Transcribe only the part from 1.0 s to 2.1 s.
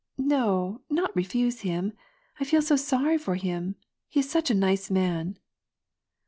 refuse him!